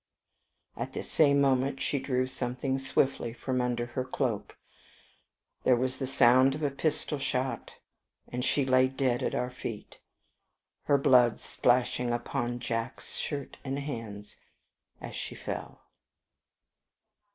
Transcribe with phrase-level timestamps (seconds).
[0.75, 4.57] "At the same instant she drew something swiftly from under her cloak,
[5.63, 7.73] there was the sound of a pistol shot
[8.27, 9.99] and she lay dead at our feet,
[10.85, 14.37] her blood splashing upon Jack's shirt and hands
[14.99, 15.81] as she fell."